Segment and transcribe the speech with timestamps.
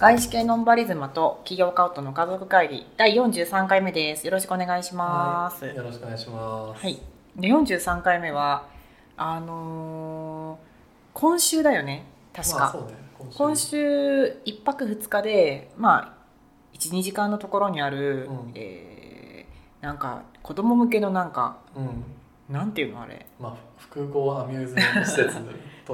[0.00, 4.24] 外資系ノンバリズマと企業カウトの家族会議第43回目です。
[4.24, 5.64] よろしくお願いします。
[5.64, 6.82] はいよろしくお願いします。
[6.82, 7.00] はい。
[7.34, 8.68] で43回目は
[9.16, 10.68] あのー
[11.14, 12.04] 今週だよね。
[12.32, 12.58] 確か。
[12.58, 13.24] まあ。
[13.36, 22.04] 今週1泊2日でまあ12時間のところにある、うんえーなんか子供向けのなんかうん。
[22.48, 25.38] なんていうのあれまあ複合アミューズメント施設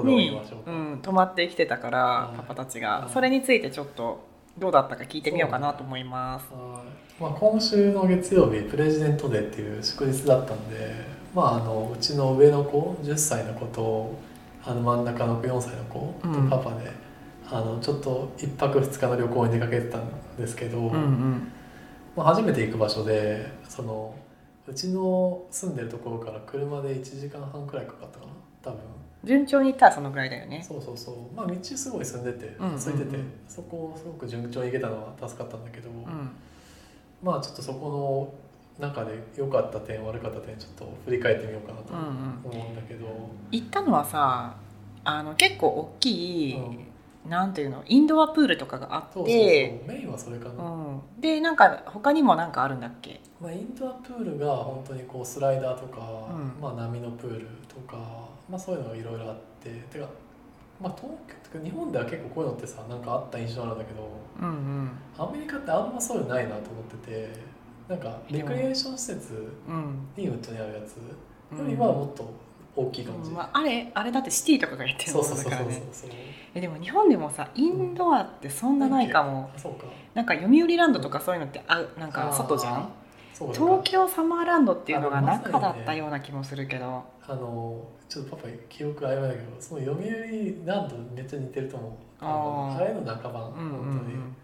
[0.03, 2.37] にましょう、ん、泊まってきてたからはい。
[2.37, 3.01] パパたちはい。
[3.03, 4.25] がそれについてちょっと
[4.57, 6.47] どうだったか聞いてみようかなと思います。
[6.53, 7.21] はい。
[7.21, 10.95] まあ今週の月曜日プレジデントデーっていう祝日だったんで、
[11.33, 14.17] まああのうちの上の子10歳の子と
[14.63, 16.49] あの真ん中の子4歳の子とうん。
[16.49, 16.91] パパで、
[17.49, 21.51] あのちょっと1泊2日の旅行に出かけてたんですけど、うんうん。
[22.15, 24.15] まあ、初めて行く場所でその
[24.67, 28.31] うちの住んでるところから車で1時間半くらいかかったかな
[28.63, 28.79] 多分。
[29.23, 30.63] 順調にいったらそのぐらいだよね。
[30.67, 31.35] そうそうそう。
[31.35, 32.79] まあ道すごい住んでてうんうんうん。
[32.79, 36.31] 空いてて、そこをすごく順調に行けたのは助かったんだけど、うん。
[37.23, 38.33] まあちょっとそこ
[38.79, 43.05] の中で良かった点悪かった点ちょっと振り返ってみようかなとうんうん、思うんだけど、
[43.51, 44.55] 行ったのはさ
[45.03, 46.85] あの結構大きい、うん
[47.27, 47.83] なんていうの？
[47.87, 49.83] インドアプールとかがあって。
[49.87, 53.21] メインはそれかな、うん、でなんか他にもなんかあるんだっけ？
[53.41, 56.61] まあ、インドアプールが本当にこうスライダーとか、うん。
[56.61, 57.97] まあ、波のプールとか、
[58.49, 59.69] まあ、そういうのがいろいろあって。
[59.91, 60.07] てか、
[60.81, 61.13] まあ、東
[61.51, 64.09] 京日本では結構こういうのってさなんかあった印象あるんだけど
[64.41, 64.91] うんうん。
[65.17, 67.29] アメリカってあんまそういうのないなと思ってて
[67.87, 70.07] なんかレクリエーション施設うん。
[70.17, 70.97] にうちにあるやつ
[71.51, 72.29] うんよりはもっと
[72.75, 75.81] 大きい感じ、まあ、あれあれだってシティとかがやってるものだからね。
[76.53, 79.85] えでも日本でもさインドアってそんなないかも、あそうか。
[80.13, 82.89] なんか読売ランドとかそういうのってあなんか外じゃん？
[83.33, 91.91] そうか東京サマーランドっていうのが中だったような気もするけど、あのちょっとパパ記憶曖昧だけどその読売ランドめっちゃ似てると思う。
[92.21, 94.15] あのあれの中版、うんうんう本当に。
[94.15, 94.35] ん、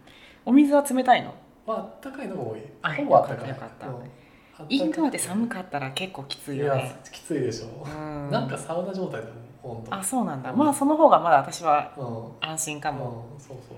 [0.45, 1.34] お水は冷たいの？
[1.66, 2.62] まああったかいのが多い。
[2.82, 3.88] あほぼあったかいよかった。
[3.88, 3.94] うん
[4.70, 8.30] インドアで寒かかったら結構きついいやよねきついでしょ、うん。
[8.32, 9.27] なんかサウナ状態だ
[9.64, 9.95] もん本当？
[9.95, 10.58] あそうなんだ、うん。
[10.58, 12.49] まあその方がまだ私はうん。
[12.49, 13.77] 安心かも、うん、そうそう。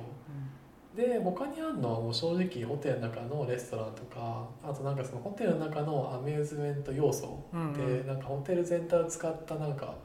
[0.95, 8.07] で他にあるのはもう正直ホテルの中のレストランとかあとなんかそのホテルの中のアミューズメント要素うんで、うん。
[8.07, 9.95] なんかホテル全体を使ったなんか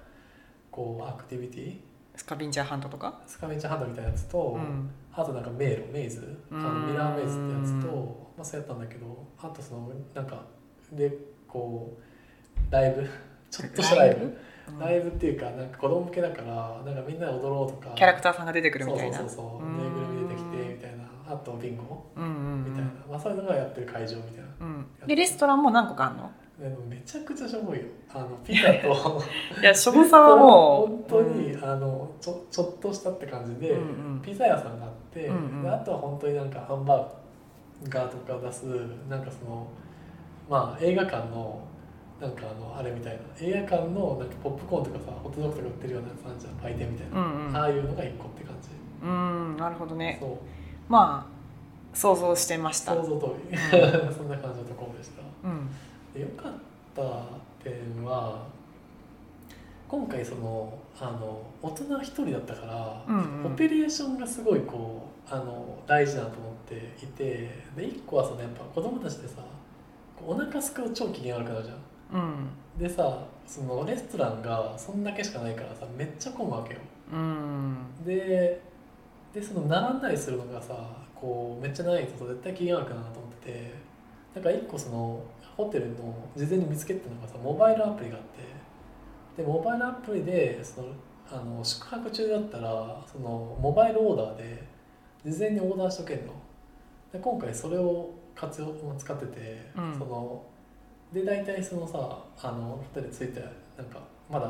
[0.71, 1.78] こうアクティビティ？
[2.16, 4.91] スカビンジャーハントとか、スカベンチャーハンドみたいなやつと、うん。
[5.12, 6.37] あとなんか迷路メイズ？
[6.50, 6.91] あのうん。
[6.91, 10.43] ミラーメイズってやつと、まあ、そうやったんだけどあとそのなんか
[10.93, 11.12] で
[11.47, 11.97] こ
[12.71, 13.03] うライブ？
[13.50, 14.37] ちょっとしたライブ？
[14.69, 14.78] うん。
[14.78, 17.94] ライブっていうかなんか子供向けだからなんかみんなで踊ろうとか。
[17.94, 19.19] キャラクターさんが出てくるみたいな。
[19.19, 21.04] そうそうそうぬいぐるみ出てきてみたいな。
[21.27, 22.04] あとビンゴ？
[22.16, 24.48] うんうんみたいな、まあ、そういうのがやってる会場みたいな。
[24.60, 24.66] うん。
[24.66, 26.31] うんでレストランも何個かあるの？
[26.59, 27.84] でもめちゃくちゃしょぼいよ。
[28.12, 29.22] あのピザと。
[29.62, 34.21] いやしょぼさはもう本当に、あのちょちょっとしたって感じで、うんうん。
[34.21, 35.62] ピザ屋さんがあって、うんうん。
[35.62, 38.65] であとは本当になんかハンバーガーとか出す
[39.09, 39.69] なんかその
[40.48, 41.60] まあ映画館の
[42.20, 47.56] なんかあのあれみたいな映画館のなんかポップコーンとかさホットドッグとか売ってるようなやつあるじゃん売店みたいな、うんうん。
[47.56, 48.69] ああいうのが1個って感じ、
[49.03, 50.19] うんなるほどね。
[50.20, 50.31] そう。
[50.88, 52.94] まあ想像してました。
[52.94, 53.59] 想像通り、う
[54.12, 55.22] そんな感じのところでした。
[55.44, 55.69] うん。
[56.12, 56.53] で良かっ
[56.94, 57.03] た
[57.62, 58.47] 点は
[59.88, 63.53] 今回そのあの大人一人だったから、うんうん。
[63.53, 69.42] オペレーションがすごいこうあの大事だなと思っていてで一個はそのやっぱ子供たちってさ
[70.27, 72.21] お腹すくと超機嫌悪くなるじゃん。
[72.21, 72.49] うん。
[72.79, 76.81] でさそのレストランがそんだけしかないからさめっちゃ混むわけよ。
[77.12, 77.77] うん。
[78.05, 78.61] で
[79.33, 80.75] でその並んだりするのがさ
[81.15, 83.75] こうめっちゃ長いと絶対機嫌悪くなるなと思ってて
[84.34, 85.23] だから一個その
[85.57, 88.23] ホテルの事前に見つけてたのがさモバイルアプリがあっ
[89.37, 90.89] てでモバイルアプリでその
[91.31, 94.65] あの宿泊中だったらそのモバイルオーダーで
[95.27, 96.33] 事前にオーダーしとけんの。
[97.12, 99.94] で今回それを活用使ってて、うん。
[99.99, 100.44] その
[101.12, 101.99] で大体そのさ
[102.43, 103.41] あのホテル着いて
[103.76, 103.99] なんか
[104.31, 104.47] まだ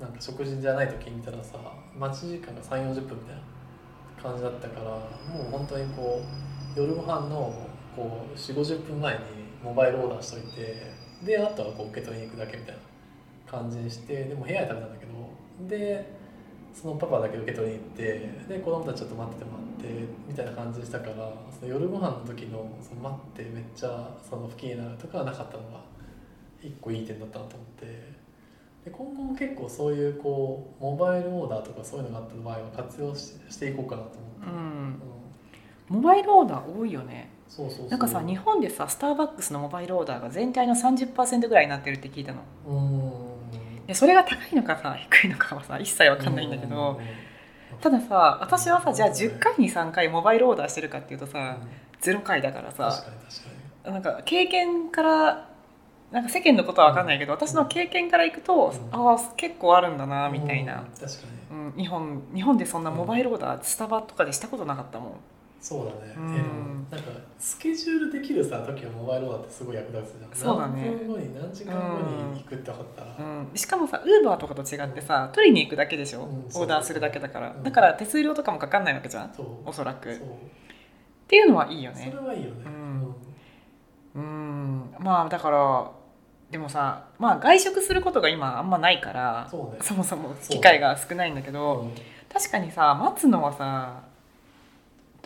[0.00, 1.58] なんか食事じゃない時見たらさ
[1.98, 3.42] 待ち時間が3 4 0分みたいな
[4.22, 6.22] 感じだったからもう本当にこ
[6.76, 7.52] う夜ご飯の
[7.94, 9.20] こう4 5 0分前に
[9.62, 10.92] モバイルオーダーしといて
[11.24, 12.80] であとはこう受け取りに行くだけみたいな
[13.50, 16.18] 感じにしてでも部屋で食べたんだけどで
[16.72, 19.86] そのパパだけ受け取りに行ってで子供たちちょっと待っててもらって
[20.26, 25.80] みたいな感じにしたからその夜ご飯の時のその待ってめっちゃその不機嫌になるとかはなかったのが
[26.62, 28.18] 一個いい点だったなと思って。
[28.84, 34.56] で今後も結構そういうこうモバイルオーダーとかそういうのがあった場合は活用ししていこうかなと思って、うん。
[35.90, 35.96] うん。
[35.96, 37.30] モバイルオーダー多いよね。
[37.48, 37.88] そうそうそう。
[37.88, 42.42] なんかさ日本でさスターバックスのモバイルオーダーが全体の30%ぐらいになってるって聞いたの。
[42.66, 42.80] う
[43.84, 43.86] ん。
[43.86, 47.00] でそれが高いのかさ低いのかはさ一切わかんないんだけど、
[47.80, 51.30] たださ私はさじゃあ10回に3回モバイルオーダーしてるかっていうとうん。
[51.32, 51.56] さ
[52.00, 53.04] 0回だからさ
[53.84, 55.48] なんか経験から
[56.10, 59.10] なんか世間のことは分かんないけど私の経験からいくと、うん。
[59.10, 60.84] ああ結構あるんだなにみたいな。
[61.76, 65.12] 日本日本でそんなモバイルオーダースタバとかでしたことなかったもん。
[65.60, 66.86] そうだね、うん。
[66.90, 70.30] なんかスケジュールできるさ時はモバイルオーダーってすごい役立つじゃん。
[70.34, 70.82] そうだね。
[70.86, 77.62] 何分後に何時間後に行くって分かったら、うん、しかもさウーバーとかと違ってさ取りに行くだけでしょ、うんオーダーするだけだから、うん。
[77.62, 79.32] だから手数料とかもかかんないわけじゃん。
[79.32, 79.46] そう。
[79.68, 80.12] おそらく。
[80.12, 80.16] っ
[81.28, 82.10] ていうのはいいよね。
[82.12, 82.56] それはいいよね、
[84.14, 84.20] うん。
[84.20, 84.94] うん。
[84.98, 85.90] まあだから
[86.50, 89.78] でもさまあ外食することが今あんまないからそうね。
[89.80, 91.92] そもそも機会が少ないんだけど、うん
[92.30, 94.02] 確かにさ待つのはさ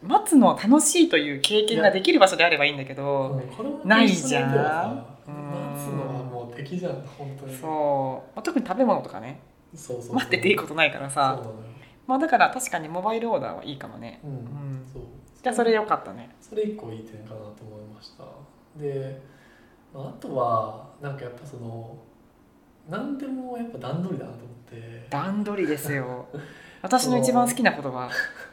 [0.02, 3.40] 待つの楽しいという経験ができる場所であればいいんだけど、
[3.84, 5.06] ないじゃん。
[5.26, 7.56] 待つのはもう敵じゃん本当に。
[7.56, 9.40] そう、まあ、特に食べ物とかね。
[9.74, 11.40] そうそう待ってていいことないからさ。
[12.06, 14.20] まあだから確かにモバイルオーダーはいいかもね。
[14.24, 14.86] うん、ん。
[14.92, 15.02] そう。
[15.42, 16.30] じゃあそれよかったね。
[16.40, 18.24] それ一個いい点かなと思いました。
[18.76, 19.22] で、
[19.94, 21.96] まあ、あとはなんかやっぱその
[22.88, 25.06] 何でもやっぱ段取りだなと思って。
[25.10, 26.26] 段取りですよ。
[26.82, 28.10] 私の一番好きな言葉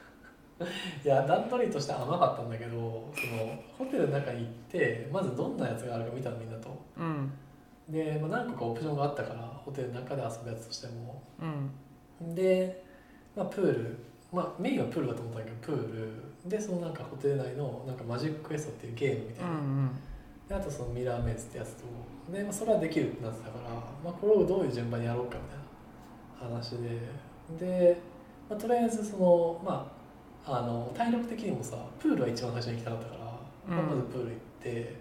[1.04, 6.78] いや段取りとしては甘かったんだけどそのホテルの中に行ってまずどんなやつがあるか見たのみんなと。
[6.98, 7.32] うん。
[7.88, 11.24] で、まあ、何個かオプションがあったからホテルの中で遊ぶやつとしても。
[11.40, 12.36] うん。
[12.36, 12.84] で、
[13.36, 13.98] まあ、プール、
[14.32, 16.50] まあ、メインはプールだと思ったんだけどプール。
[16.50, 19.92] でそのなんかホテル内のなんかマジッククエストっていうゲームみたいな、うんうん。
[20.48, 21.84] であとそのミラーメイズってやつと。
[22.32, 23.70] で、まあ、それはできるってなってたから、
[24.04, 27.00] まあ、これをどういう順番にやろうかみたいな話で。
[27.60, 28.02] で、
[28.50, 29.92] まあ、とりあえずそのま
[30.46, 33.20] ああの体力的にもさプールは一番最初に行きたかったから、
[33.76, 33.90] まあ、うん。
[33.90, 34.96] まずプール行って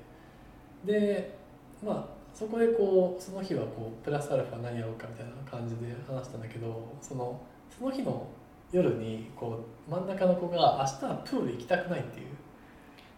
[0.84, 1.38] で
[1.84, 7.40] まあそこでこうその日はこうプラスアルファ何やろうかみたいな感じで話したんだけどその
[7.76, 8.26] その日の
[8.70, 12.26] 夜にこう真ん中の子が明日はプール行きたくないっていう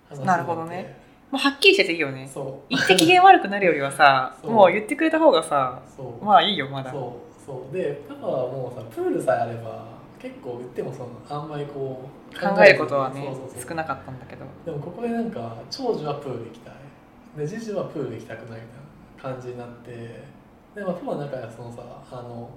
[0.09, 0.99] 話になるほどね。
[1.31, 2.29] まあはっきりしてていいよね。
[2.33, 2.75] そう。
[2.75, 5.81] 言って機嫌悪くなるよりはさ もう言ってくれた方がさ
[6.23, 6.91] まあいいよまだ。
[6.91, 7.45] そう。
[7.45, 7.75] そう。
[7.75, 9.85] でパパはもうさプールさえあれば
[10.21, 13.35] 結構言ってもそのあんまりこう考えることはね
[13.67, 14.45] 少なかったんだけど。
[14.65, 16.75] でもここでなんか長女はプール行きたい。
[17.37, 19.91] で次女はプール行きたくないみたいな感じになって。
[20.75, 21.83] で、まあ、パパの中ではそのさ
[22.13, 22.51] あの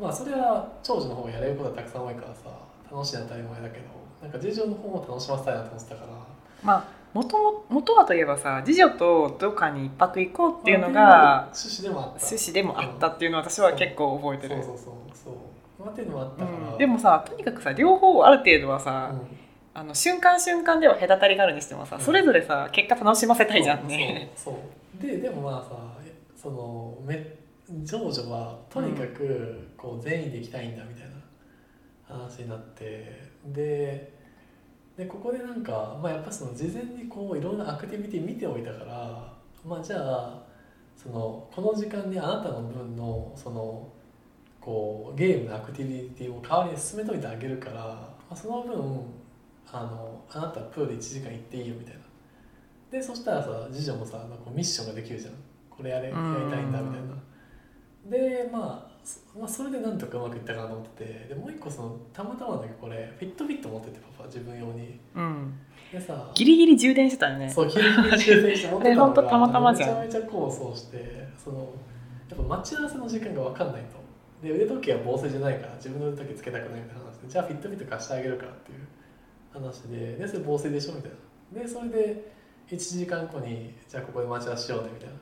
[0.00, 2.50] まあそれは長女の方がやれることがたくさん多いからさ
[2.90, 3.84] 楽しいのは当たり前だけど
[4.20, 6.08] なんか次女の方も楽しませたいなと思ってたから。
[6.62, 12.26] まあ元も元はといえばさ次女とどっかに一泊行こうっていうのまあが趣旨でもあった。
[12.26, 14.62] 趣旨でもあったっていうのを私は結構覚えてる。
[14.62, 14.94] そうそうそう。
[15.24, 15.34] そう
[15.78, 16.78] まあっていうのもあったから、うん。
[16.78, 19.36] でもさとにかくさ両方ある程度はさ、うん。
[19.74, 22.02] あの瞬間瞬間では隔たりがあるにしてもさ、うん。
[22.02, 24.32] それぞれさ結果楽しませたいじゃんね。
[24.36, 25.76] そうででもまあさ
[26.34, 27.36] そのめ
[27.84, 31.08] 長女はとにかくこう全員で行きたいんだみたい
[32.08, 33.26] な話になって。
[33.46, 34.16] で
[34.96, 39.32] でここでなんか、まあ、やっぱその事前にこういろんなアクティビティ見ておいたから
[39.64, 40.42] まあじゃあ
[40.96, 43.92] そのこの時間にあなたの分のその
[44.66, 48.74] こうゲームのアクティビティを代わりに進めといてあげるから、まあ、その分
[49.72, 52.00] あのあなたはプール1時間行っていいよみたいな。
[52.90, 55.34] でそしたらさ次女もさなんかミッションができるじゃん。
[55.70, 56.16] これやれやり
[56.50, 57.14] たいんだみたいな。
[58.10, 64.98] でまあそまあ、それでなんとかうまくいったかなと思っててでもう一個そのたまたまなんだけどこれフィットビット持っててパパ自分用に。
[65.14, 65.54] うん、
[65.92, 67.48] でさギリギリ充電してたよね。
[67.48, 70.00] そうギリギリ充電して持ってたのあれ ほんとたまたまじゃん。
[70.00, 71.58] めちゃめちゃ構想してその
[72.28, 74.05] やっぱ待ち合わせの時間が分かんないと
[74.42, 78.78] で腕時計は防水じゃないから自分の腕時計つけたくないみたいな話でじゃあフィットビット貸してあげるからっていう
[79.52, 81.10] 話ででそれ防水でしょみたい
[81.54, 81.62] な。
[81.62, 82.36] でそれで
[82.68, 85.14] 1時間後にじゃあここで待ち合わせしようねみたいな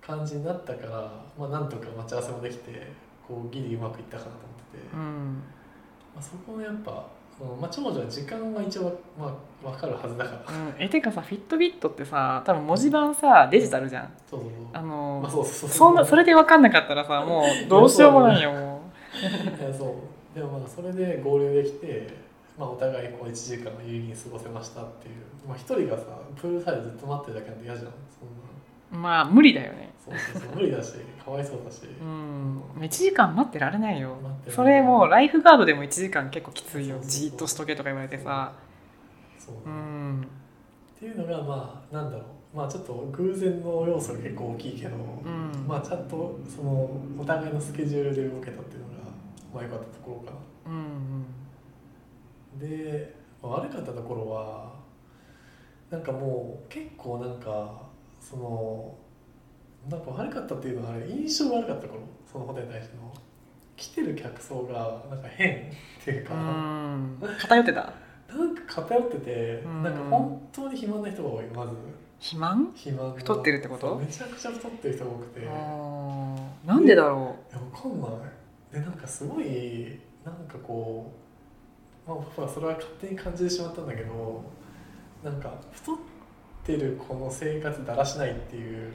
[0.00, 2.92] 感じになったからまあなんとか待ち合わせもできて
[3.26, 5.42] こうギリうまくいったかなと思ってて、まうん、
[6.18, 7.06] あ、そこのやっぱ
[7.60, 10.54] まあ、長女は時間は一応、まあ、分かるはずだから。
[10.54, 14.12] うん、えてかさフィットビットってさ多分文字盤さデジタルじゃん。
[14.30, 14.88] そうそうあそう。
[14.88, 15.70] のまあ、そうそうそう。
[15.70, 18.52] そんなそれで分かんなかったらさ もうどうしようもないよ。
[18.52, 18.82] も
[19.60, 19.96] いやそ
[20.34, 20.38] う。
[20.38, 22.08] でもまあそれで合流できて、
[22.58, 25.14] まあ、お互いこう1時間有意義に過ごせましたっていう。
[25.48, 26.04] まあ、一人がさ
[26.40, 27.92] プールサイドずっと待ってるだけなんて嫌じゃん
[28.90, 29.92] まあ無理だよね。
[30.04, 30.92] そうそうそう無理だし
[31.24, 34.16] かわいそうだし、うん、1時間待ってられないよ。
[34.22, 34.50] 待って。
[34.50, 36.98] るそれもうライフガードでも1時間結構きついよ。
[37.02, 38.52] じーっとしとけとか言われてさ。
[39.38, 40.22] そううん。
[40.96, 42.56] っていうのがまあなんだろう。
[42.56, 45.66] まあちょっと偶然の要素が結構大きいけど、ん。
[45.66, 48.94] まあちゃんとそのお互いのスケジュールで動けたっていうのが
[49.54, 50.38] まあ良かったところか
[50.68, 50.72] な。
[50.72, 51.24] うん
[52.60, 54.74] で、まあ悪かったところは
[55.90, 57.83] なんかもう結構なんか
[58.30, 58.94] その
[59.90, 62.00] なんか悪かったっていうのはあれ印象が悪かった頃
[62.30, 63.12] そのホテルに対しての。
[63.76, 67.18] 来てる客層がなんか変っていううか、ん。
[67.40, 67.92] 偏ってた？
[68.28, 69.82] なんか偏ってて、うん。
[69.82, 71.72] なんか本当に肥満な人が多いまず。
[72.20, 72.66] 肥満？
[72.66, 73.18] 肥満が。
[73.18, 73.96] 太ってるってこと？
[73.96, 75.40] めちゃくちゃ太ってる人が多くて。
[76.64, 77.34] なんでだろわ
[77.76, 78.10] かんない。
[78.72, 81.12] でなんかすごいなんかこ
[82.06, 84.44] うまあ僕はそれは勝手に感じてしまったんだけど
[85.24, 86.02] なんか太って
[86.72, 88.88] るこの生活だらしないっていう。
[88.88, 88.92] う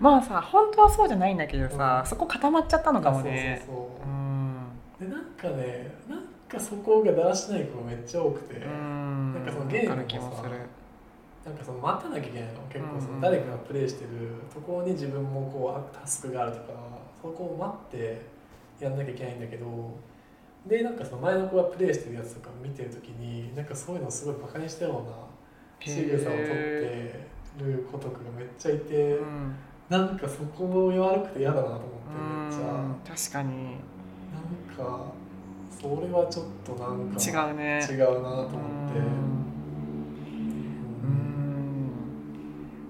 [0.00, 2.08] まあさ本当はそうじゃないんだけどさ、うん。
[2.08, 3.62] そこ固まっちゃったのかもね。
[3.66, 4.08] そうそうそう。
[4.08, 5.10] うん。
[5.10, 9.34] でなんかねなんかそこがだらしない子がめっちゃ多くて、うん。
[9.34, 10.48] なんかそのゲームもさ
[11.44, 14.10] なんかその待たなきゃいけないの結構その誰かがプレイしてる
[14.52, 16.64] ところに自分もこうタスクがあるとか
[17.22, 18.20] そこを待って
[18.78, 19.66] やんなきゃいけないんだけど
[20.66, 25.16] でなんかその前の子がプレイしてるやつとか見てる時になんかそういうのをすごいバカにしたような
[25.80, 27.26] 仕草を取って
[27.58, 29.54] る子とかがめっちゃいて、うん。
[29.88, 32.48] なんかそこも悪くて嫌だなと思ってうん。
[32.48, 33.14] めっちゃ。
[33.16, 33.54] 確かに。
[33.54, 35.12] なんか
[35.80, 37.80] それはちょっとなんか違うね。
[37.88, 38.98] 違うなと思って。
[38.98, 39.02] う
[41.02, 41.90] うん。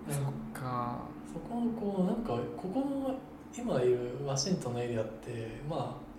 [0.08, 0.98] そっか。
[1.32, 3.14] そこのこうなんかここの
[3.56, 6.10] 今いるワシントンのエリアってまあ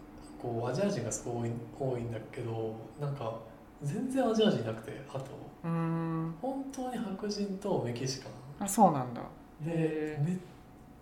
[0.42, 3.40] こうアジア人がすごい多いんだけどなんか
[3.84, 5.26] 全然アジア人いなくてあと
[5.64, 6.36] うん。
[6.42, 9.22] 本当に白人とメキシカあそうなんだ。
[9.64, 10.18] ンでへ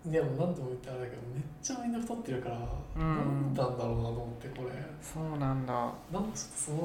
[0.04, 2.56] めいやもう何度も言ってあれだけどめっちゃみんな太ってるから、
[2.96, 3.14] うん。
[3.16, 4.70] なんなんだろうなと思ってこれ。
[5.02, 5.72] そうなんだ。
[5.74, 6.78] なんかちょっとその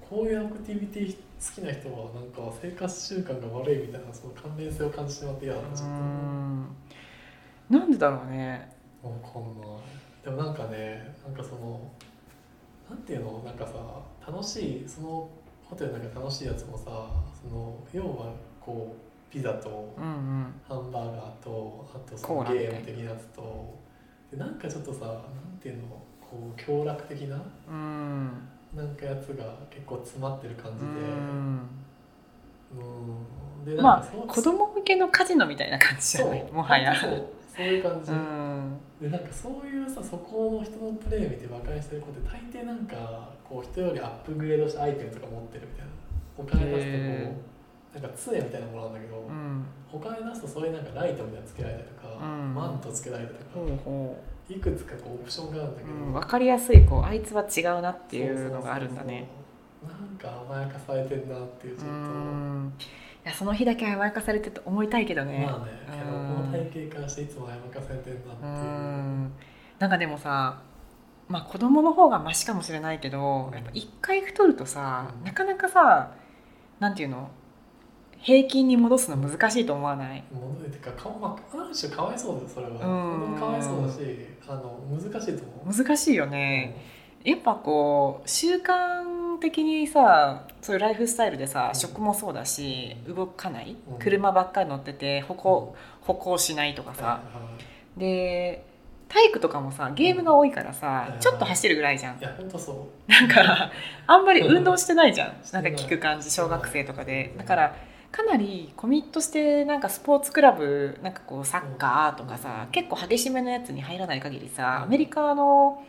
[0.00, 5.94] こういうアクティビティ好きな人はなんか生活習慣が悪いみたいなその関連性を感じてしまって嫌だなちょっと。
[5.94, 6.66] うん。
[7.70, 8.70] なんでだろうね。
[9.02, 10.24] わかんない。
[10.24, 11.80] でもなんかねなんかその
[13.04, 13.72] ていうのなんかさ
[14.30, 15.28] 楽しいその
[15.64, 23.74] ホテルなんか楽しいやつもさその要はこうピザとハンバーガーとあとそのゲーム的なやつと
[24.30, 25.82] でなんかちょっとさなんていうの
[26.20, 28.48] こう凶楽的なうん。
[28.74, 31.68] なんかやつが結構詰まってる感じうでん。
[33.66, 33.76] うん。
[33.76, 36.52] でまあ子供向けのカジノみたいな感じじゃない？
[36.52, 36.94] もはや。
[36.98, 37.24] そう。
[37.56, 38.18] そういう感じ、うん
[39.04, 45.92] でなんかそういうさそこの人のプレー見てバカにしてる子って大抵なんかこう人よりアップグレードしたアイテムとか持ってるみたいな。
[46.36, 47.42] お金出すとへこ
[47.94, 49.66] うなんか杖みたいなものなんだけど、うん。
[49.92, 52.54] お金出すとそういうなんかライトみたいなのつけられたりとか、うん。
[52.54, 59.28] マントつけられたりとか、ほうほいくつかこうオプションがあるんだけど、う、うん、分かりやすいこうあいつは違うなっていうのがあるんだね。
[59.82, 62.72] なんか甘やかされてんなっていうちょっうと、ん
[63.24, 65.46] いやその日だけ甘やかされてると思いたいけどね。
[65.46, 69.32] まあねけどうんこの体型からしていつも甘やかされてんなってういう、ん。
[69.78, 70.60] なんかでもさ
[71.28, 75.24] まあ子供の方がマシかもしれないけどやっぱ一回太るとさ、うん。
[75.24, 76.12] なかなかさ
[76.80, 77.30] なんていうの？
[78.18, 80.24] 平均に戻すの難しいと思わない？
[80.32, 82.74] 戻るっていうかか、まあ、ある種かわいそうだよそれは、う
[83.32, 83.38] ん。
[83.38, 84.00] かわいそうだし
[84.46, 85.74] あの難しいと思う。
[85.74, 86.76] 難しいよね、
[87.24, 89.13] やっぱこう習慣
[89.44, 91.78] 的にさそういうライフスタイルでさ、うん。
[91.78, 93.98] 食もそうだし動かない、うん。
[93.98, 97.20] 車ばっかり乗ってて歩行歩行しないとかさ、
[97.96, 98.64] で
[99.08, 101.20] 体育とかもさゲームが多いからさ、うん。
[101.20, 102.18] ちょっと走るぐらいじゃん。
[102.18, 103.70] いや本当そなんか
[104.06, 105.34] あんまり運動してないじゃん。
[105.52, 107.30] なんか聞く感じ小学生とかで。
[107.32, 107.38] うん。
[107.38, 107.76] だから
[108.10, 115.82] かなりコミットしてなんかスポーツクラブなんかこうサッカーとかさ結構激しめのやつに入らない限りさアメリカの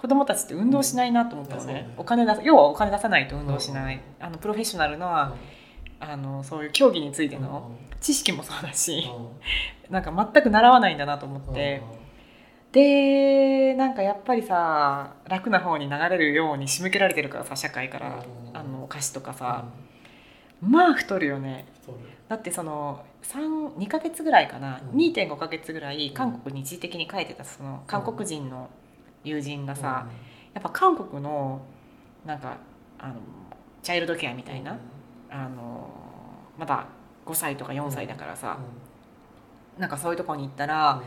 [0.00, 1.72] 子供たちって運動しないなと思ったのね。
[1.72, 1.76] うん。
[1.76, 4.00] いやそうねお金出す要はお金出さないと運動しない。
[4.18, 5.34] あのプロフェッショナルうな
[6.00, 9.10] あのそういう競技についての知識もそうだし
[9.90, 11.82] なんか全く習わないんだなと思って。
[12.72, 18.08] でなんかやっぱりさ楽な方に流れるように仕向けられてるからさ社会から
[18.50, 18.56] うん。
[18.56, 19.38] あの歌詞とかさ。
[19.38, 19.64] さ
[20.62, 21.66] まあ太るよね。
[22.28, 24.98] だってその3 2ヶ月ぐらいかな、うん。
[24.98, 28.68] 2.5ヶ月ぐらい韓国に一時的に帰ってたその韓国人の
[29.24, 30.06] 友人がさ、
[30.54, 31.60] やっぱ韓国の
[32.24, 32.58] なんか
[32.98, 33.14] あの
[33.82, 34.78] チャイルドケアみたいな、
[35.30, 35.88] あの
[36.58, 36.86] まだ
[37.26, 38.58] 5歳とか4歳だからさ、
[39.78, 41.02] なんかそういうとこに行ったら、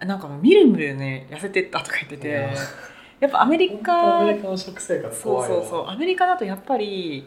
[0.00, 2.28] なんかもうみるみるね痩せてったとか言ってて、
[3.20, 3.28] や。
[3.28, 5.88] っぱアメリアカメリカの食生活そうそうそう。
[5.88, 7.26] アメリカだとやっぱり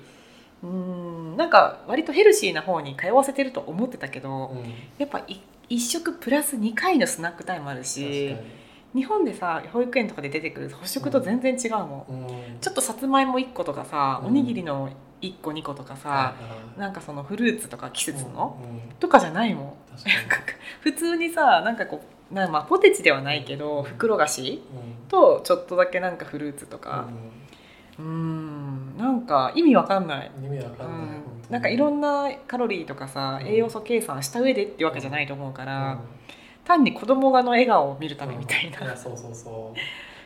[0.62, 4.74] うーんなんか割とヘルシーな方に通わせてると思ってたけど、うん。
[4.98, 8.36] やっぱい1食プラス2回のスナックタイムあるし
[8.96, 12.60] 日本でさ保育園とかで出てくる補食と全然違うもん、うん。
[12.60, 14.27] ちょっとさつまいも1個とかさ、うん。
[14.29, 14.89] おにぎりの
[15.22, 16.34] 1個2個とかさ、はいは
[16.77, 16.79] い。
[16.79, 18.69] なんかそのフルーツとか季節の、うん。
[18.72, 19.74] うんとかじゃないもん。
[20.81, 23.84] 普通にさなんかこうなまあポテチではないけど、うん。
[23.84, 25.08] 袋菓子うん。
[25.08, 27.05] とちょっとだけなんかフルーツとか。
[28.00, 28.98] うーん。
[28.98, 33.48] なんか意味わかんない、うん意味わかうんない、ん、なんかいろんなカロリーとかさうん。
[33.48, 35.98] 栄養素計算した上でってわけじゃないと思うかなら、
[36.70, 39.80] 単に子供がの笑顔を見るためみたいな、いやそうそうそう。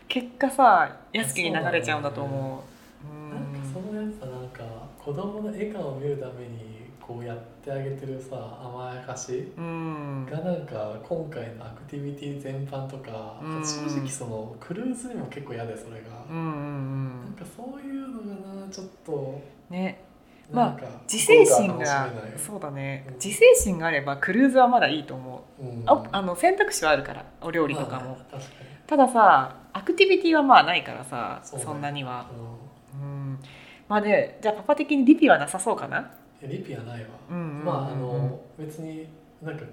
[0.10, 2.64] 結果さ安きに流れちゃうんだと思
[3.02, 3.34] う。
[3.34, 4.64] なんかそのやっぱなんか
[5.00, 10.26] 子供の笑顔を見るためにこうやってあげてるさ甘やかしうん。
[10.30, 13.64] がなんか今回のアクティビティ全般とか、うん。
[13.66, 18.20] 正直そのクルーズにも結構嫌でそれが、うんうんなんかそういうの
[18.58, 20.04] がなちょっとうんね
[20.52, 20.80] まあ
[21.12, 25.34] 自制心心がそうだねうん自制心があればクルーズはまだいいと思う。
[25.38, 25.43] うん
[25.86, 28.40] ああの選択肢はあるからお料理とかも、まあ
[28.86, 32.28] たださアクティビティはまあないからさそんなには。
[32.94, 33.40] に、うん。
[33.88, 36.12] まあでじゃあパパ的にリピはなさそうかな？
[36.42, 37.66] うん、リピはないわ、うんうんうんうん。
[37.66, 39.08] まああの別に
[39.42, 39.64] なんか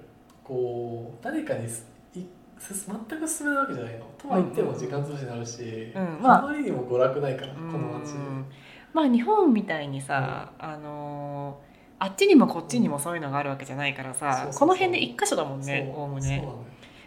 [0.45, 2.21] こう誰かにすい
[2.59, 4.07] す全く勧めないわけじゃないの。
[4.17, 8.13] とは言っても時間潰しになるし、うんまああまりにも娯楽ないから、うこの街。
[8.13, 8.47] ん
[8.93, 11.61] まあ日本みたいにさ、あの
[12.03, 16.49] あっちにもこっちにもそういうのがあるわけじゃないからさ、この辺で一箇所だもんねおおむね。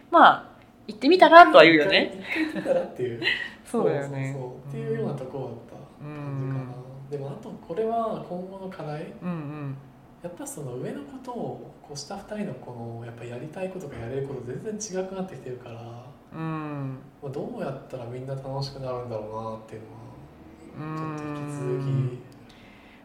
[0.08, 0.54] まあ
[0.86, 2.24] 行ってみたらとは言うよね。
[2.36, 3.20] 行ってみたらっていう。
[3.66, 4.32] そうだよね。
[4.32, 4.68] そうそうそう。
[4.68, 6.74] っていうようなところだった感じかな、
[7.10, 9.12] でもあとこれは今後の課題。
[9.20, 9.76] うんうん。
[10.22, 16.98] やっぱその上のことをこう下2人のこのやっぱやりたいことがやれること全然違くなってきてるから、うん。
[17.20, 20.04] まあ、どうやったらみんな楽しくなるんだろうなっていうのは
[20.76, 22.20] うちょっと引きん続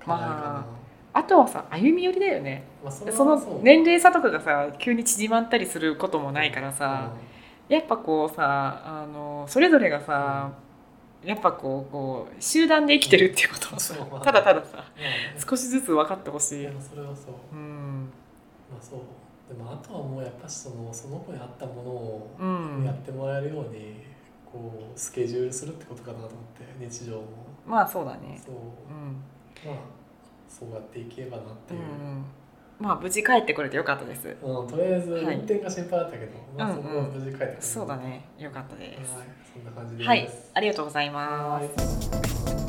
[0.02, 0.79] き課題かな、まあ
[1.24, 2.64] とはさ歩み寄りだよね。
[2.84, 3.60] まあそそのう。
[3.62, 7.12] 年齢差とかがさ急に縮まったりすることもないからさ、
[7.68, 10.52] やっぱこうさあのそれぞれがさ、
[11.24, 14.08] やっぱこうこう集団で生きてるっていうことをさ、そう。
[14.10, 14.84] ま あただたださ
[15.50, 16.68] 少しずつ分かってほしい。
[16.80, 17.56] それはそう。
[17.56, 18.10] うん。
[18.72, 19.00] まあそう。
[19.48, 22.84] でもあとはもうやっぱしそのその子に合ったものをうん。
[22.86, 23.96] やってもらえるように
[24.52, 27.24] こうスケジュールするってことかなと思って日常も。
[27.66, 28.40] まあそうだね。
[28.44, 28.56] そう。
[28.56, 29.72] うん。
[29.74, 29.76] まあ
[30.50, 31.90] そうやっていけばなっていう、うんう
[32.20, 32.26] ん、
[32.80, 34.36] まあ無事帰ってこれてよかったです。
[34.42, 35.36] うんとりあえずはい。
[35.36, 36.84] 運転が心配だったけど、まあうんうん。
[36.84, 39.16] そこは無事帰ってくる、そうだね、よかったです。
[39.16, 40.08] はいそんな感じです。
[40.08, 42.54] はい、ありがとうございます。
[42.54, 42.69] はい